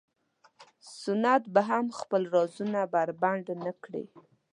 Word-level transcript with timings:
سنت 1.01 1.43
به 1.53 1.61
هم 1.69 1.85
خپل 1.99 2.21
رازونه 2.35 2.79
بربنډ 2.93 3.45
نه 3.65 3.71
کړي. 3.83 4.05